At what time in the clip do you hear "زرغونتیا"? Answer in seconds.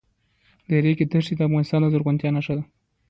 1.93-2.29